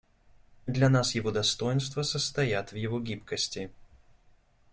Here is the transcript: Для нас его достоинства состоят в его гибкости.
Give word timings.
Для 0.65 0.89
нас 0.89 1.13
его 1.13 1.29
достоинства 1.29 2.01
состоят 2.01 2.71
в 2.71 2.75
его 2.75 2.99
гибкости. 2.99 3.69